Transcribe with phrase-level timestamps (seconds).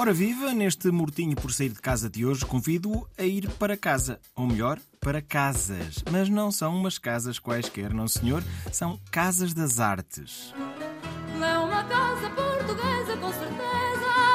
[0.00, 4.20] Ora viva, neste mortinho por sair de casa de hoje, convido-o a ir para casa.
[4.36, 6.04] Ou melhor, para casas.
[6.08, 8.44] Mas não são umas casas quaisquer, não senhor.
[8.70, 10.54] São casas das artes.
[11.34, 13.87] É uma casa portuguesa, com certeza.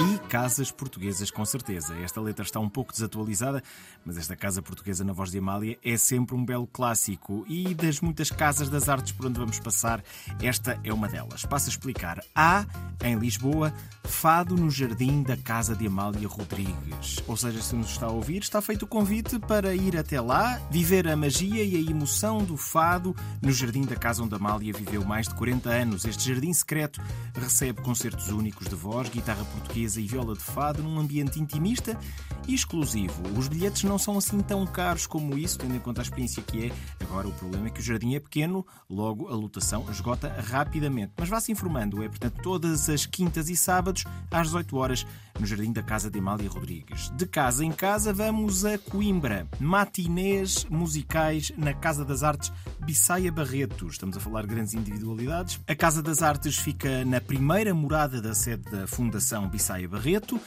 [0.00, 1.92] E casas portuguesas, com certeza.
[1.96, 3.60] Esta letra está um pouco desatualizada,
[4.04, 7.44] mas esta casa portuguesa na voz de Amália é sempre um belo clássico.
[7.48, 10.00] E das muitas casas das artes por onde vamos passar,
[10.40, 11.44] esta é uma delas.
[11.44, 12.22] Passo a explicar.
[12.32, 12.64] Há,
[13.02, 13.74] em Lisboa,
[14.04, 17.16] Fado no Jardim da Casa de Amália Rodrigues.
[17.26, 20.60] Ou seja, se nos está a ouvir, está feito o convite para ir até lá,
[20.70, 25.04] viver a magia e a emoção do fado no jardim da casa onde Amália viveu
[25.04, 26.04] mais de 40 anos.
[26.04, 27.00] Este jardim secreto
[27.34, 31.98] recebe concertos únicos de voz, guitarra portuguesa e viola de fado num ambiente intimista
[32.46, 33.22] e exclusivo.
[33.36, 36.66] Os bilhetes não são assim tão caros como isso, tendo em conta a experiência que
[36.66, 36.72] é.
[37.00, 41.12] Agora, o problema é que o jardim é pequeno, logo a lotação esgota rapidamente.
[41.16, 45.06] Mas vá-se informando, é portanto todas as quintas e sábados às 18 horas
[45.38, 47.10] no jardim da casa de Amália Rodrigues.
[47.16, 49.46] De casa em casa, vamos a Coimbra.
[49.60, 53.86] Matinês musicais na Casa das Artes Bissaia Barreto.
[53.86, 55.60] Estamos a falar de grandes individualidades.
[55.66, 60.40] A Casa das Artes fica na primeira morada da sede da Fundação Bissaia Barreto,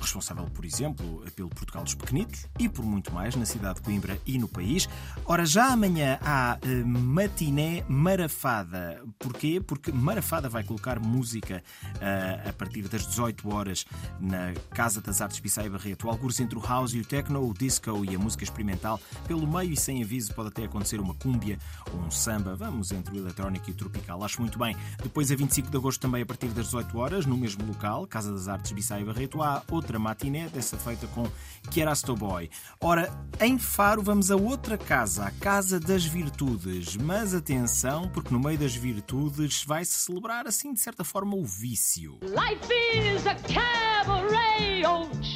[0.00, 4.18] responsável, por exemplo, pelo Portugal dos Pequenitos e por muito mais na cidade de Coimbra
[4.26, 4.88] e no país.
[5.24, 9.02] Ora, já amanhã há uh, matiné Marafada.
[9.18, 9.60] Porquê?
[9.60, 11.62] Porque Marafada vai colocar música
[11.96, 13.84] uh, a partir das 18 horas
[14.22, 16.08] na Casa das Artes Bissaia Barreto.
[16.08, 19.00] Alguns entre o house e o techno, o disco e a música experimental.
[19.26, 21.58] Pelo meio e sem aviso pode até acontecer uma cúmbia
[21.92, 22.54] ou um samba.
[22.54, 24.22] Vamos entre o eletrónico e o tropical.
[24.22, 24.76] Acho muito bem.
[25.02, 28.32] Depois, a 25 de agosto, também a partir das 18 horas, no mesmo local, Casa
[28.32, 31.26] das Artes Bissaia Barreto, há outra matiné, dessa feita com
[31.70, 32.48] Chiarasto Boy.
[32.80, 36.96] Ora, em Faro vamos a outra casa, a Casa das Virtudes.
[36.96, 42.18] Mas atenção, porque no meio das virtudes vai-se celebrar, assim, de certa forma, o vício.
[42.22, 44.11] Life is a oh,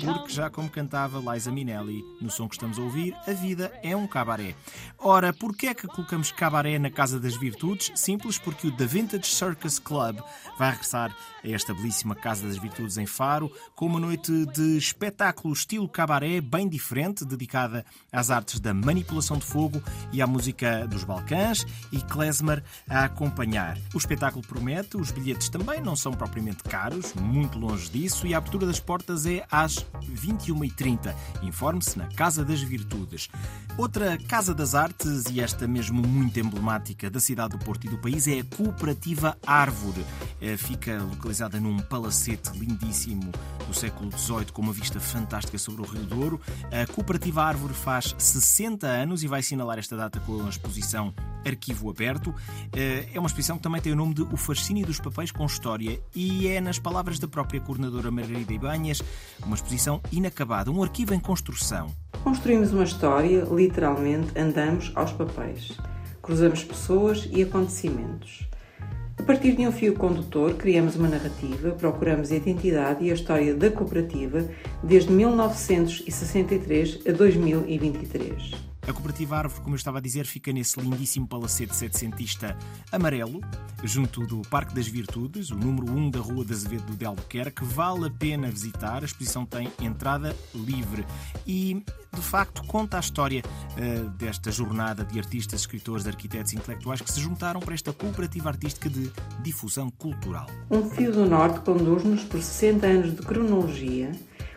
[0.04, 3.96] Porque já como cantava Liza Minnelli no som que estamos a ouvir, a vida é
[3.96, 4.54] um cabaré.
[4.98, 7.90] Ora, porquê é que colocamos cabaré na Casa das Virtudes?
[7.94, 10.18] Simples, porque o The Vintage Circus Club
[10.58, 11.14] vai regressar
[11.44, 16.40] a esta belíssima Casa das Virtudes em Faro com uma noite de espetáculo estilo cabaré
[16.40, 19.82] bem diferente, dedicada às artes da manipulação de fogo
[20.12, 23.78] e à música dos Balcãs e klezmer a acompanhar.
[23.94, 28.38] O espetáculo promete, os bilhetes também não são propriamente caros, muito longe disso, e a
[28.38, 31.14] abertura das portas é às 21h30.
[31.42, 33.28] Informe-se na Casa das Virtudes.
[33.78, 37.98] Outra Casa das Artes, e esta mesmo muito emblemática da cidade do Porto e do
[37.98, 40.04] país, é a Cooperativa Árvore.
[40.40, 43.30] Eh, fica localizada num palacete lindíssimo
[43.66, 46.40] do século XVIII, com uma vista fantástica sobre o Rio Douro.
[46.72, 51.14] A Cooperativa Árvore faz 60 anos e vai assinalar esta data com a exposição
[51.46, 52.34] Arquivo Aberto.
[52.74, 55.46] Eh, é uma exposição que também tem o nome de O Fascínio dos Papéis com
[55.46, 59.02] História e é, nas palavras da própria coordenadora Margarida Ibanhas,
[59.44, 61.94] uma exposição inacabada, um arquivo em construção.
[62.24, 65.72] Construímos uma história, literalmente andamos aos papéis.
[66.20, 68.48] Cruzamos pessoas e acontecimentos.
[69.18, 73.54] A partir de um fio condutor, criamos uma narrativa, procuramos a identidade e a história
[73.54, 74.46] da cooperativa
[74.82, 78.75] desde 1963 a 2023.
[78.86, 82.56] A Cooperativa Árvore, como eu estava a dizer, fica nesse lindíssimo palacete setecentista
[82.92, 83.40] amarelo,
[83.82, 87.64] junto do Parque das Virtudes, o número 1 da Rua de Azevedo de Albuquerque.
[87.64, 89.02] Vale a pena visitar.
[89.02, 91.04] A exposição tem entrada livre
[91.44, 91.82] e,
[92.14, 97.10] de facto, conta a história uh, desta jornada de artistas, escritores, arquitetos e intelectuais que
[97.10, 99.10] se juntaram para esta cooperativa artística de
[99.42, 100.46] difusão cultural.
[100.70, 104.12] Um fio do Norte conduz-nos por 60 anos de cronologia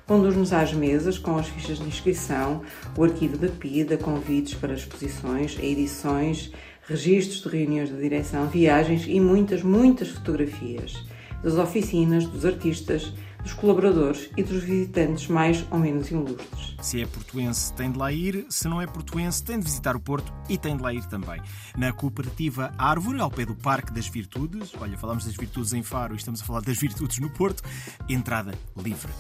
[0.10, 2.64] Conduz-nos às mesas com as fichas de inscrição,
[2.98, 6.52] o arquivo da PIDA, convites para exposições, edições,
[6.88, 11.06] registros de reuniões de direção, viagens e muitas, muitas fotografias
[11.44, 16.76] das oficinas, dos artistas, dos colaboradores e dos visitantes mais ou menos ilustres.
[16.82, 18.46] Se é portuense, tem de lá ir.
[18.50, 21.42] Se não é portuense, tem de visitar o Porto e tem de lá ir também.
[21.78, 26.14] Na cooperativa Árvore, ao pé do Parque das Virtudes, olha, falamos das virtudes em Faro
[26.14, 27.64] e estamos a falar das virtudes no Porto,
[28.08, 29.12] entrada livre.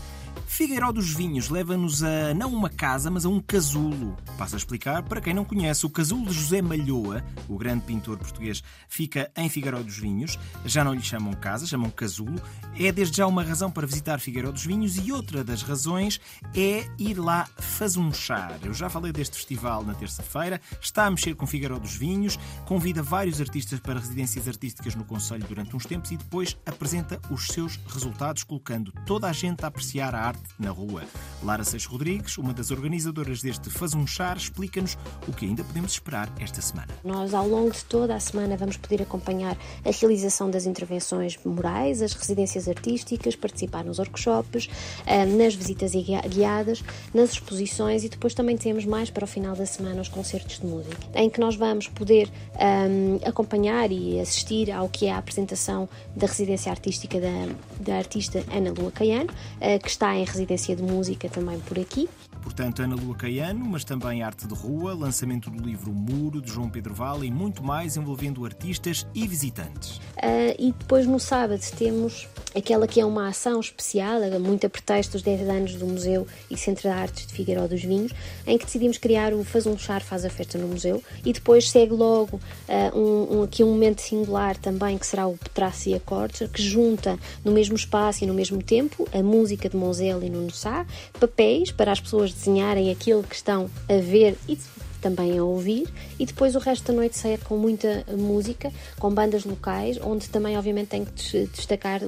[0.49, 4.17] Figueiró dos Vinhos leva-nos a não uma casa, mas a um casulo.
[4.35, 5.85] Passo a explicar para quem não conhece.
[5.85, 10.39] O casulo de José Malhoa, o grande pintor português, fica em Figueiró dos Vinhos.
[10.65, 12.41] Já não lhe chamam casa, chamam casulo.
[12.77, 16.19] É desde já uma razão para visitar Figueiró dos Vinhos e outra das razões
[16.55, 18.57] é ir lá fazunchar.
[18.63, 20.61] Eu já falei deste festival na terça-feira.
[20.81, 25.45] Está a mexer com Figueiró dos Vinhos, convida vários artistas para residências artísticas no Conselho
[25.47, 30.15] durante uns tempos e depois apresenta os seus resultados, colocando toda a gente a apreciar
[30.15, 31.03] a arte na rua.
[31.43, 34.97] Lara Seixas Rodrigues, uma das organizadoras deste Faz um Char, explica-nos
[35.27, 36.87] o que ainda podemos esperar esta semana.
[37.03, 42.01] Nós, ao longo de toda a semana, vamos poder acompanhar a realização das intervenções morais,
[42.01, 44.69] as residências artísticas, participar nos workshops,
[45.05, 45.91] eh, nas visitas
[46.27, 50.59] guiadas, nas exposições e depois também temos mais para o final da semana os concertos
[50.59, 55.17] de música, em que nós vamos poder ehm, acompanhar e assistir ao que é a
[55.17, 60.75] apresentação da residência artística da, da artista Ana Lua Caiano, uh, que está em residência
[60.75, 62.09] de música também por aqui.
[62.41, 66.69] Portanto, Ana Lua Caiano, mas também arte de rua, lançamento do livro Muro, de João
[66.69, 69.97] Pedro Vale e muito mais envolvendo artistas e visitantes.
[70.17, 75.13] Uh, e depois no sábado temos aquela que é uma ação especial, muito a pretexto
[75.13, 78.11] dos 10 anos do Museu e Centro de Artes de Figueiró dos Vinhos,
[78.45, 81.69] em que decidimos criar o Faz um Char, Faz a Festa no Museu e depois
[81.69, 85.95] segue logo uh, um, um, aqui um momento singular também que será o Petraço e
[85.95, 90.29] Acordes, que junta no mesmo espaço e no mesmo tempo a música de Moselle e
[90.29, 90.85] Nuno Sá,
[91.19, 94.57] papéis para as pessoas desenharem aquilo que estão a ver e
[94.99, 95.87] também a ouvir,
[96.19, 100.57] e depois o resto da noite sair com muita música, com bandas locais, onde também,
[100.57, 102.01] obviamente, tem que destacar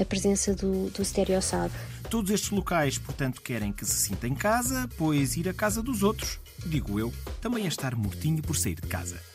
[0.00, 1.72] a presença do, do Stereo Sound.
[2.08, 6.02] Todos estes locais, portanto, querem que se sinta em casa, pois ir à casa dos
[6.02, 9.31] outros, digo eu, também é estar mortinho por sair de casa.